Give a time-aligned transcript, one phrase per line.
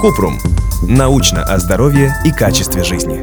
[0.00, 0.38] Купрум.
[0.88, 3.20] Научно о здоровье и качестве жизни.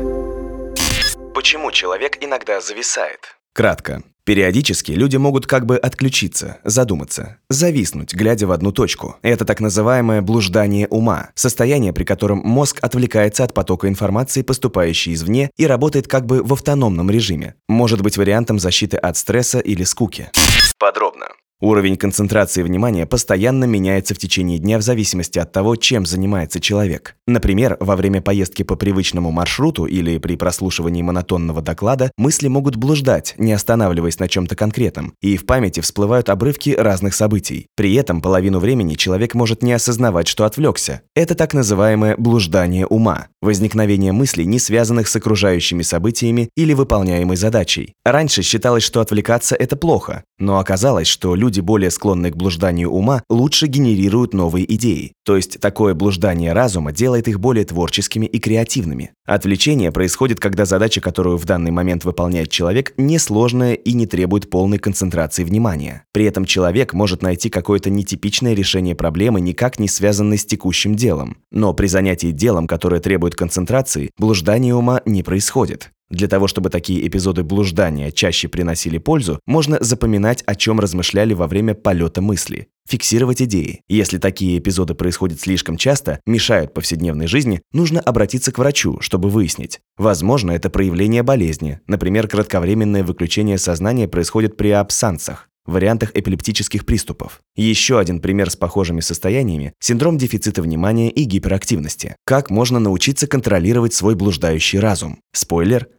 [1.33, 3.19] Почему человек иногда зависает?
[3.53, 4.01] Кратко.
[4.24, 9.18] Периодически люди могут как бы отключиться, задуматься, зависнуть, глядя в одну точку.
[9.23, 15.49] Это так называемое блуждание ума, состояние, при котором мозг отвлекается от потока информации, поступающей извне,
[15.57, 17.55] и работает как бы в автономном режиме.
[17.67, 20.29] Может быть вариантом защиты от стресса или скуки.
[20.77, 21.25] Подробно.
[21.61, 27.17] Уровень концентрации внимания постоянно меняется в течение дня в зависимости от того, чем занимается человек.
[27.27, 33.36] Например, во время поездки по привычному маршруту или при прослушивании монотонного доклада мысли могут блуждать,
[33.38, 37.67] не останавливаясь на чем-то конкретном, и в памяти всплывают обрывки разных событий.
[37.76, 41.02] При этом половину времени человек может не осознавать, что отвлекся.
[41.14, 47.95] Это так называемое блуждание ума, возникновение мыслей, не связанных с окружающими событиями или выполняемой задачей.
[48.05, 52.91] Раньше считалось, что отвлекаться– это плохо, но оказалось, что люди люди, более склонные к блужданию
[52.91, 55.13] ума, лучше генерируют новые идеи.
[55.26, 59.13] То есть такое блуждание разума делает их более творческими и креативными.
[59.25, 64.78] Отвлечение происходит, когда задача, которую в данный момент выполняет человек, несложная и не требует полной
[64.78, 66.03] концентрации внимания.
[66.14, 71.38] При этом человек может найти какое-то нетипичное решение проблемы, никак не связанной с текущим делом.
[71.52, 75.89] Но при занятии делом, которое требует концентрации, блуждание ума не происходит.
[76.10, 81.48] Для того, чтобы такие эпизоды блуждания чаще приносили пользу, можно запоминать, о чем размышляли во
[81.48, 83.82] время полета мысли, фиксировать идеи.
[83.88, 89.82] Если такие эпизоды происходят слишком часто, мешают повседневной жизни, нужно обратиться к врачу, чтобы выяснить.
[89.98, 91.80] Возможно, это проявление болезни.
[91.86, 97.42] Например, кратковременное выключение сознания происходит при абсансах вариантах эпилептических приступов.
[97.56, 102.16] Еще один пример с похожими состояниями– синдром дефицита внимания и гиперактивности.
[102.26, 105.20] Как можно научиться контролировать свой блуждающий разум?
[105.32, 105.88] Спойлер–